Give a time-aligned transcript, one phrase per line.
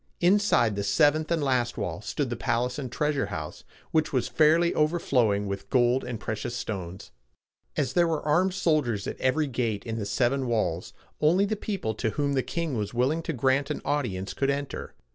[0.19, 4.73] Inside the seventh and last wall stood the palace and treasure house, which was fairly
[4.73, 7.11] overflowing with gold and precious stones.
[7.77, 11.93] As there were armed soldiers at every gate in the seven walls, only the people
[11.93, 14.95] to whom the king was willing to grant an audience could enter.